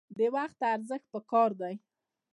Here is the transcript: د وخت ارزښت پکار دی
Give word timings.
د 0.17 0.19
وخت 0.35 0.59
ارزښت 0.73 1.05
پکار 1.13 1.49
دی 1.61 1.75